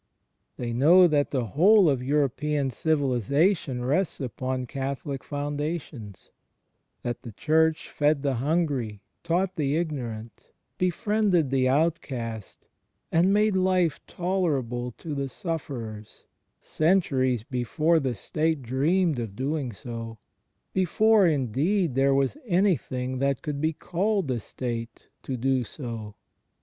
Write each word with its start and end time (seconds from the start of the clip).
They 0.57 0.73
know 0.73 1.05
that 1.07 1.29
the 1.29 1.45
whole 1.45 1.87
of 1.87 2.01
European 2.01 2.71
civilization 2.71 3.85
rests 3.85 4.19
upon 4.19 4.65
Catholic 4.65 5.23
foundations— 5.23 6.31
that 7.03 7.21
the 7.21 7.31
Church 7.33 7.87
fed 7.87 8.23
the 8.23 8.33
himgry, 8.37 9.01
taught 9.23 9.55
the 9.57 9.77
ignorant, 9.77 10.49
befriended 10.79 11.51
the 11.51 11.69
outcast, 11.69 12.65
and 13.11 13.31
made 13.31 13.55
life 13.55 13.99
CHRIST 14.07 14.17
IN 14.17 14.25
mS 14.25 14.25
HISTORICAL 14.25 14.41
LIFE 14.41 14.71
1 14.71 14.91
15 14.91 14.95
tolerable 14.95 14.95
to 14.97 15.13
the 15.21 15.29
sufferers, 15.29 16.25
centuries 16.59 17.43
before 17.43 17.99
the 17.99 18.15
State 18.15 18.63
dreamed 18.63 19.19
of 19.19 19.35
doing 19.35 19.71
so, 19.71 20.17
before, 20.73 21.27
indeed, 21.27 21.93
there 21.93 22.15
was 22.15 22.37
anything 22.47 23.19
that 23.19 23.43
could 23.43 23.61
be 23.61 23.73
called 23.73 24.31
a 24.31 24.39
State, 24.39 25.09
to 25.21 25.37
do 25.37 25.63
so. 25.63 26.15